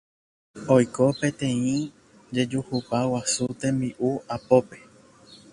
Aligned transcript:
Oiko 0.75 1.05
peteĩ 1.19 1.75
jejuhupa 2.39 2.99
guasu 3.13 3.45
tembi'u 3.61 4.11
apópe 4.37 4.79